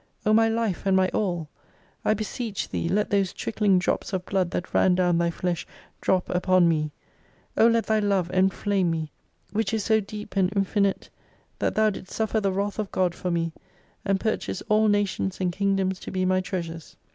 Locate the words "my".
0.33-0.49, 0.97-1.09, 16.25-16.41